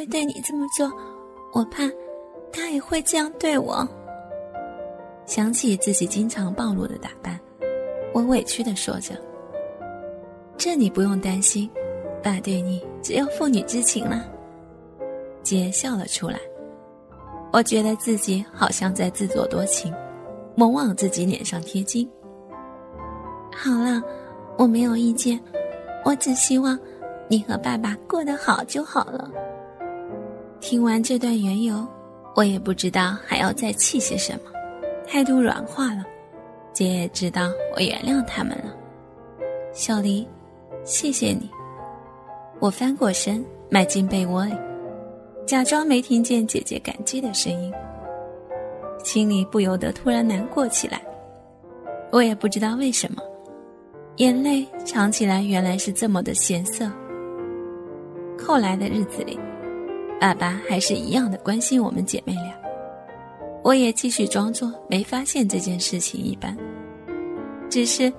[0.00, 0.90] 会对你这么做，
[1.52, 1.82] 我怕
[2.50, 3.86] 他也会这样对我。
[5.26, 7.38] 想起自己经常暴露的打扮，
[8.14, 9.14] 我委屈的说着
[10.56, 11.70] ：“这你不用担心，
[12.22, 14.24] 爸对你只有父女之情了。”
[15.44, 16.40] 姐笑了出来，
[17.52, 19.92] 我觉得自己好像在自作多情，
[20.54, 22.10] 猛往自己脸上贴金。
[23.54, 24.02] 好了，
[24.56, 25.38] 我没有意见，
[26.06, 26.78] 我只希望
[27.28, 29.30] 你和爸爸过得好就好了。
[30.60, 31.86] 听完这段缘由，
[32.36, 34.50] 我也不知道还要再气些什么。
[35.06, 36.04] 态度软化了，
[36.72, 38.76] 姐也知道我原谅他们了。
[39.72, 40.28] 小黎，
[40.84, 41.50] 谢谢你。
[42.60, 44.54] 我翻过身，埋进被窝里，
[45.46, 47.72] 假装没听见姐姐感激的声音，
[49.02, 51.00] 心里不由得突然难过起来。
[52.12, 53.22] 我也不知道为什么，
[54.16, 56.88] 眼泪尝起来原来是这么的咸涩。
[58.38, 59.38] 后来的日子里，
[60.20, 62.54] 爸爸还是一样的关心我们姐妹俩。
[63.64, 66.56] 我也继续装作没发现这件事情一般，
[67.70, 68.12] 只是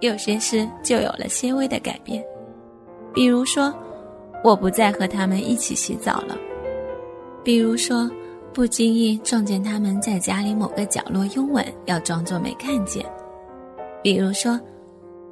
[0.00, 2.22] 有些事就有了些微的改变，
[3.14, 3.74] 比如说
[4.44, 6.36] 我不再和他们一起洗澡了，
[7.42, 8.10] 比如说
[8.52, 13.04] 不经意撞见他们在家里某个角落拥吻，要装作没看见，
[14.02, 14.58] 比如说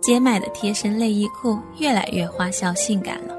[0.00, 3.34] 姐买的贴身内衣裤越来越花哨性感了，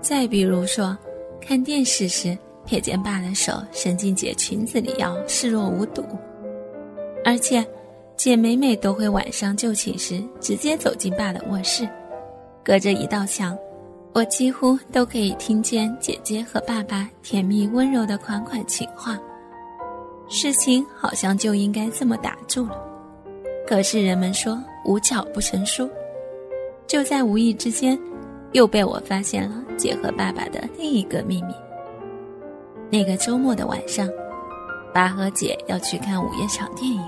[0.00, 0.96] 再比如说
[1.40, 2.36] 看电视时。
[2.68, 6.04] 瞥见爸的手伸进姐裙子里，要视若无睹。
[7.24, 7.64] 而且，
[8.16, 11.88] 姐每每都会晚上就寝时直接走进爸的卧室，
[12.64, 13.56] 隔着一道墙，
[14.12, 19.16] 我几乎都可以听见姐姐和爸爸甜蜜温柔的款款情话。
[20.28, 22.76] 事情好像就应该这么打住了，
[23.64, 25.88] 可是人们说无巧不成书，
[26.88, 27.96] 就在无意之间，
[28.52, 31.54] 又被我发现了姐和爸爸的另一个秘密。
[32.90, 34.08] 那个周末的晚上，
[34.94, 37.02] 爸和姐要去看午夜场电影，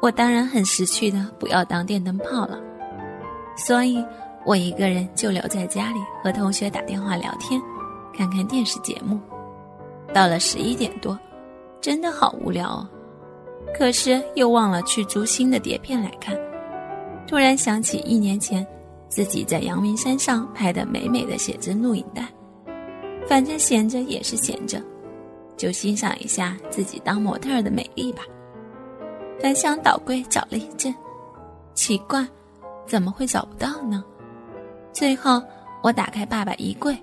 [0.00, 2.60] 我当然很识趣的不要当电灯泡了，
[3.56, 4.04] 所以
[4.44, 7.60] 我一个人就留在家里和同学打电话聊天，
[8.16, 9.18] 看看电视节目。
[10.12, 11.18] 到了十一点多，
[11.80, 12.88] 真的好无聊哦，
[13.74, 16.38] 可是又忘了去租新的碟片来看。
[17.26, 18.66] 突然想起一年前
[19.12, 22.26] 自己在阳明山上拍的美美的写真录影带。
[23.28, 24.82] 反正闲着也是闲着，
[25.54, 28.22] 就欣赏一下自己当模特儿的美丽吧。
[29.38, 30.94] 翻箱倒柜找了一阵，
[31.74, 32.26] 奇怪，
[32.86, 34.02] 怎么会找不到呢？
[34.94, 35.42] 最后
[35.82, 36.96] 我打开爸爸衣柜，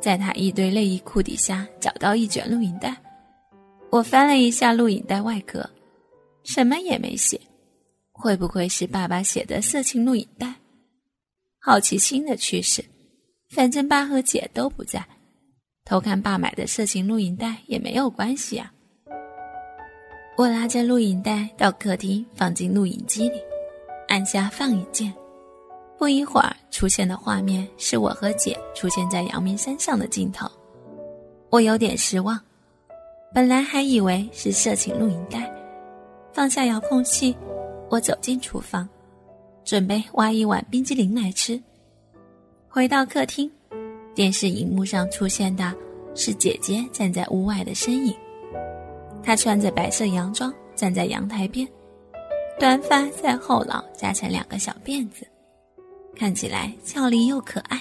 [0.00, 2.96] 在他一堆内衣裤底下找到一卷录影带。
[3.90, 5.64] 我翻了一下录影带外壳，
[6.42, 7.40] 什么也没写。
[8.10, 10.52] 会不会是爸爸写的色情录影带？
[11.66, 12.80] 好奇心的驱使，
[13.50, 15.04] 反正爸和姐都不在。
[15.84, 18.72] 偷看爸买的色情录影带也没有关系啊！
[20.38, 23.42] 我拉着录影带到客厅，放进录影机里，
[24.06, 25.12] 按下放映键。
[25.98, 30.48] 不一会儿，出现的画面是我和姐出现在阳明山上的镜头。
[31.50, 32.40] 我有点失望，
[33.34, 35.52] 本来还以为是色情录影带。
[36.32, 37.36] 放下遥控器，
[37.90, 38.88] 我走进厨房，
[39.66, 41.60] 准备挖一碗冰激凌来吃。
[42.68, 43.50] 回到客厅。
[44.14, 45.74] 电视荧幕上出现的
[46.14, 48.16] 是姐姐站在屋外的身影，
[49.22, 51.68] 她穿着白色洋装站在阳台边，
[52.58, 55.26] 短发在后脑扎成两个小辫子，
[56.16, 57.78] 看起来俏丽又可爱。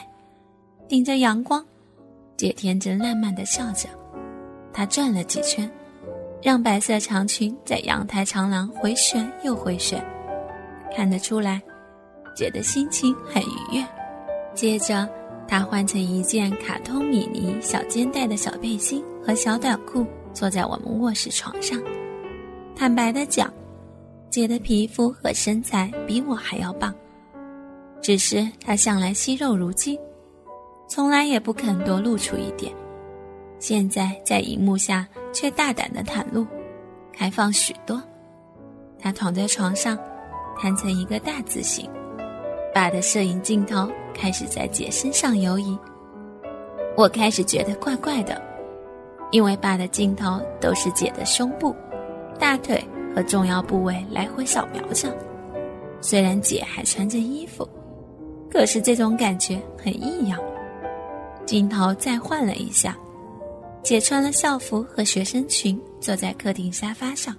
[0.89, 1.65] 顶着阳光，
[2.35, 3.87] 姐天真烂漫的笑着。
[4.73, 5.71] 她转了几圈，
[6.43, 10.05] 让白色长裙在阳台长廊回旋又回旋，
[10.93, 11.61] 看得出来，
[12.35, 13.87] 姐的心情很愉悦。
[14.53, 15.07] 接着。
[15.47, 20.03] 她换成一件卡通米妮小肩带的小背心和小短裤，
[20.33, 21.79] 坐在我们卧室床上。
[22.75, 23.53] 坦白的讲，
[24.31, 26.91] 姐的皮肤和身材比我还要棒，
[28.01, 29.99] 只是她向来惜肉如金，
[30.89, 32.73] 从来也不肯多露出一点。
[33.59, 36.43] 现在在荧幕下却大胆的袒露，
[37.13, 38.01] 开放许多。
[38.97, 39.95] 她躺在床上，
[40.57, 41.87] 摊成一个大字形。
[42.75, 45.79] 爸的摄影镜头开始在姐身上游移，
[46.97, 48.41] 我开始觉得怪怪的，
[49.31, 51.73] 因为爸的镜头都是姐的胸部、
[52.37, 52.83] 大腿
[53.15, 55.09] 和重要部位来回扫描着。
[56.01, 57.65] 虽然姐还穿着衣服，
[58.51, 60.37] 可是这种感觉很异样。
[61.45, 62.93] 镜头再换了一下，
[63.83, 67.33] 姐穿了校服和学生裙，坐在客厅沙发上。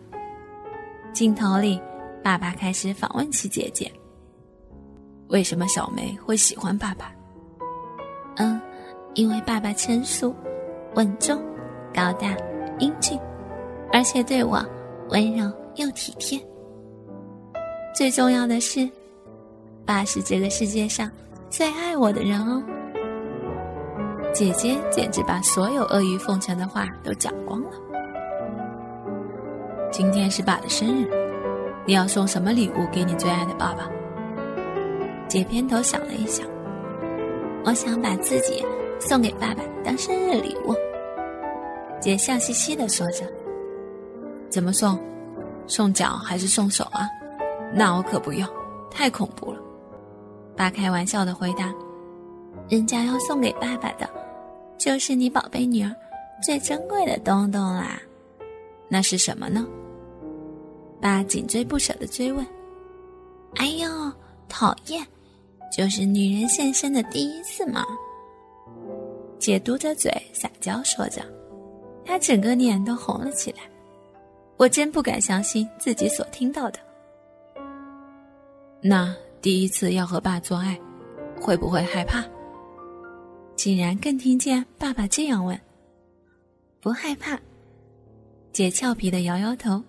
[1.12, 1.78] 镜头里，
[2.24, 3.92] 爸爸开始访问起姐姐。
[5.28, 7.12] 为什么小梅会喜欢爸爸？
[8.36, 8.60] 嗯，
[9.14, 10.34] 因为爸爸成熟，
[10.94, 11.42] 稳重、
[11.92, 12.36] 高大、
[12.78, 13.18] 英俊，
[13.92, 14.64] 而且对我
[15.10, 16.40] 温柔又体贴。
[17.94, 18.88] 最重要的是，
[19.84, 21.10] 爸是这个世界上
[21.50, 22.62] 最爱我的人哦。
[24.32, 27.70] 姐姐简直把所有阿谀奉承的话都讲光了。
[29.90, 31.08] 今天是爸的生日，
[31.86, 33.88] 你要送什么礼物给你最爱的爸爸？
[35.28, 36.46] 姐偏头想了一想，
[37.64, 38.64] 我想把自己
[39.00, 40.74] 送给爸爸当生日礼物。
[42.00, 43.24] 姐笑嘻嘻的说着
[44.48, 44.98] ：“怎么送？
[45.66, 47.08] 送脚还是送手啊？
[47.74, 48.46] 那我可不要，
[48.90, 49.60] 太恐怖了。”
[50.56, 51.74] 爸开玩笑的回答
[52.70, 54.08] ：“人家要送给爸爸的。”
[54.78, 55.90] 就是你宝贝女儿
[56.44, 57.98] 最珍贵的东东啦，
[58.88, 59.66] 那是什么呢？
[61.00, 62.46] 爸紧追不舍的追问。
[63.56, 63.88] 哎呦，
[64.48, 65.04] 讨厌！
[65.70, 67.84] 就是女人现身的第一次嘛。
[69.38, 71.22] 姐嘟着嘴撒娇说着，
[72.04, 73.58] 她整个脸都红了起来。
[74.56, 76.78] 我真不敢相信自己所听到的。
[78.80, 80.80] 那第一次要和爸做爱，
[81.40, 82.24] 会不会害怕？
[83.54, 85.60] 竟然更听见爸爸这样问
[86.80, 87.38] ：“不害怕？”
[88.52, 89.82] 姐俏皮的摇摇头，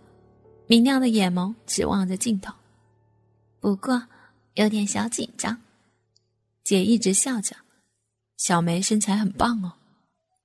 [0.66, 2.54] 明亮的眼眸指望着镜头。
[3.62, 4.02] 不过
[4.56, 5.58] 有点小紧张。
[6.68, 7.56] 姐一直笑着
[8.36, 9.72] ：“小梅身材很棒哦，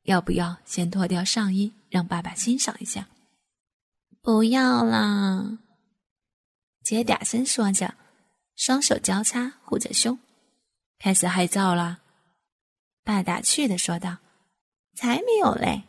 [0.04, 3.08] 要不要先脱掉上衣让爸爸欣赏一下
[4.22, 5.58] ？”“不要啦！”
[6.84, 7.96] 姐嗲声说着，
[8.54, 10.16] 双手交叉护着胸，
[11.00, 12.00] 开始害臊啦。
[13.02, 14.18] 爸打趣的说道
[14.94, 15.82] ：“才没有嘞！”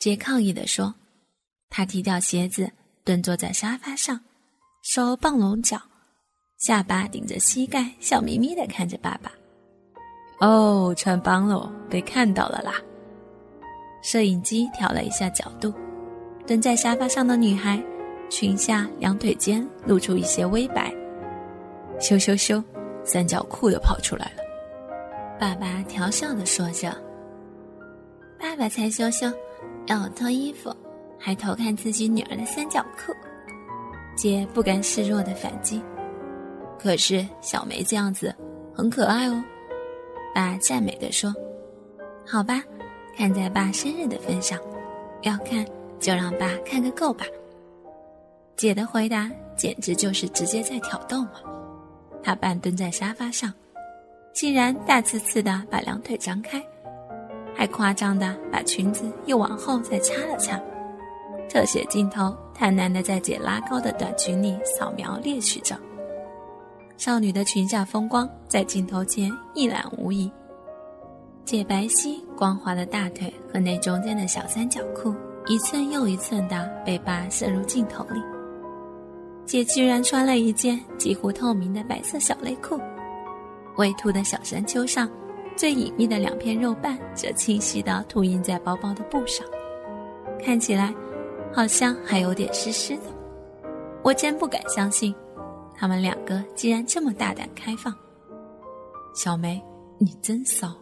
[0.00, 0.96] 杰抗议的说
[1.70, 2.72] ：“他踢掉鞋子，
[3.04, 4.24] 蹲坐在沙发上，
[4.82, 5.89] 手抱拢脚，
[6.60, 9.32] 下巴顶着膝盖，笑眯眯的看着爸爸。
[10.46, 12.74] ”“哦，穿帮了，被看到了啦！”
[14.04, 15.72] 摄影机调了一下角度，
[16.46, 17.82] 蹲在沙发上的女孩
[18.28, 20.92] 裙下两腿间露出一些微白，
[21.98, 22.62] 羞羞羞，
[23.04, 24.42] 三角裤又跑出来了。
[25.38, 26.94] 爸爸调笑的说着
[28.38, 29.32] ：“爸爸才羞羞，
[29.86, 30.74] 让我脱衣服，
[31.18, 33.14] 还偷看自己女儿的三角裤。”
[34.14, 35.82] 姐不甘示弱的反击
[36.80, 38.34] ：“可是小梅这样子
[38.74, 39.44] 很可爱哦。”
[40.34, 41.34] 爸赞美的说
[42.24, 42.62] ：“好吧，
[43.14, 44.58] 看在爸生日的份上，
[45.22, 45.66] 要看
[45.98, 47.26] 就让爸看个够吧。”
[48.56, 51.32] 姐的回答简直就是直接在挑逗嘛！
[52.22, 53.52] 她半蹲在沙发上。
[54.32, 56.64] 竟然大刺刺的把两腿张开，
[57.52, 60.58] 还夸张的把裙子又往后再插了插，
[61.48, 65.76] 特写镜头贪婪的在姐拉高的短裙里扫描猎取着。
[67.00, 70.30] 少女的裙下风光在镜头前一览无遗，
[71.46, 75.14] 姐白皙光滑的大腿和那中间的小三角裤
[75.46, 78.20] 一寸又一寸的被爸射入镜头里。
[79.46, 82.78] 姐居然穿了一件几乎透明的白色小内裤。
[83.78, 85.08] 微凸的小山丘上，
[85.56, 89.42] 最隐秘的两片肉瓣则清晰地涂印在薄薄的布上，
[90.44, 90.94] 看起来
[91.50, 93.04] 好像还有点湿湿的。
[94.02, 95.14] 我真不敢相信，
[95.80, 97.94] 他们两个竟然这么大胆开放。
[99.14, 99.58] 小梅，
[99.96, 100.76] 你真骚！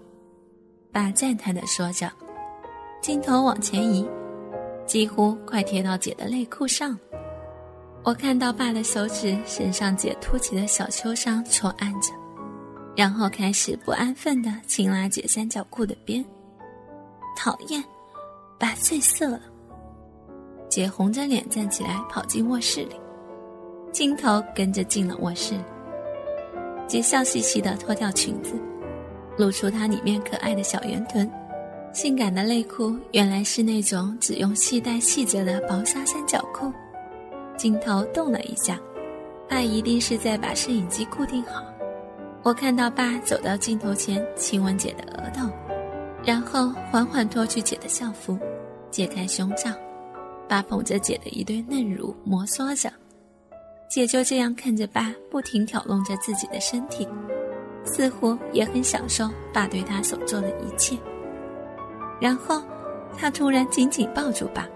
[0.91, 2.11] 爸赞叹地说着，
[3.01, 4.05] 镜头往前移，
[4.87, 6.99] 几乎快贴到姐的内裤上。
[8.03, 12.13] 我看到爸的手指伸上姐凸起的小丘上戳按着。
[12.97, 16.25] 然后开始不安分的轻拉姐三角裤的边，
[17.37, 17.85] 讨厌，
[18.59, 19.41] 爸最色了。
[20.69, 22.97] 姐红着脸站起来跑进卧室里，
[23.99, 25.55] 镜头跟着进了卧室。
[26.87, 28.53] 姐笑嘻嘻的脱掉裙子，
[29.37, 31.29] 露出她里面可爱的小圆臀，
[31.93, 36.73] 性感的内裤原来是那种只用系带系着的薄纱三角裤。
[37.57, 38.79] 镜头动了一下，
[39.49, 41.65] 爸一定是在把摄影机固定好。
[42.45, 45.51] 我看到爸走到镜头前，亲吻姐的额头，
[46.25, 48.39] 然后缓缓脱去姐的校服，
[48.93, 49.73] 解开胸罩，
[50.49, 52.89] 爸捧着姐的一对嫩乳摩挲着，
[53.89, 57.09] 姐就这样看着爸不停挑弄着自己的身体，
[57.85, 60.97] 似乎也很享受爸对她所做的一切。
[62.21, 62.63] 然后，
[63.17, 64.69] 她突然紧紧抱住爸，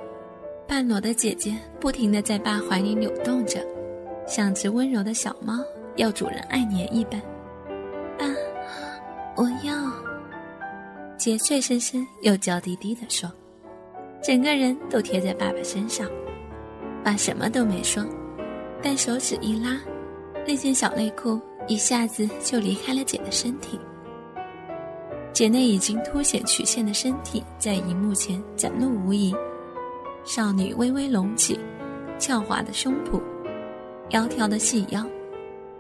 [0.67, 3.61] 半裸的姐姐不停地在爸怀里扭动着，
[4.27, 5.59] 像只温柔的小猫
[5.97, 7.21] 要主人爱黏一般。
[8.19, 8.25] 爸
[9.37, 9.75] 我要，
[11.19, 13.31] 姐脆生生又娇滴滴的说，
[14.23, 16.09] 整个人都贴在爸爸身上。
[17.05, 18.05] 爸什么都没说，
[18.83, 19.81] 但手指一拉，
[20.47, 23.79] 那件小内裤一下子就离开了姐的身体。
[25.33, 29.35] 姐那已经凸显曲线的身体在荧幕前展露无遗，
[30.25, 31.59] 少女微微隆起，
[32.19, 33.19] 翘滑的胸脯，
[34.11, 35.07] 窈窕的细腰，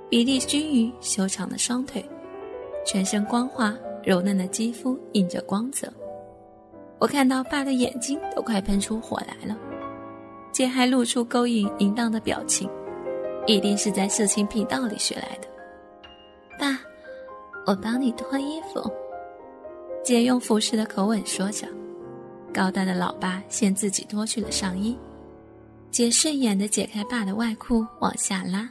[0.09, 2.02] 比例均匀修长的双腿，
[2.87, 5.92] 全身光滑柔嫩的肌肤映着光泽。
[6.99, 9.59] 我看到爸的眼睛都快喷出火来了，
[10.50, 12.71] 姐还露出勾引淫荡的表情，
[13.46, 15.49] 一定是在色情频道里学来的。
[16.58, 16.78] 爸，
[17.66, 18.90] 我帮你脱衣服。
[20.04, 21.66] 姐用服侍的口吻说着，
[22.52, 24.96] 高大的老爸先自己脱去了上衣，
[25.90, 28.68] 姐顺眼的解开爸的外裤往下拉。